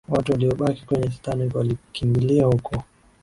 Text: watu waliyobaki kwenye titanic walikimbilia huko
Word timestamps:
watu 0.09 0.31
waliyobaki 0.31 0.85
kwenye 0.85 1.09
titanic 1.09 1.55
walikimbilia 1.55 2.45
huko 2.45 2.83